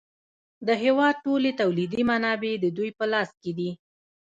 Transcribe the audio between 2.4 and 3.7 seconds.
د دوی په لاس کې دي